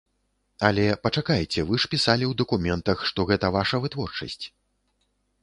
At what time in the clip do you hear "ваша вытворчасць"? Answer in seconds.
3.59-4.43